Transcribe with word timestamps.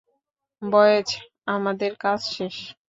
Boys, 0.61 1.07
আমাদের 1.47 1.91
কাজ 2.03 2.19
শেষ? 2.35 2.55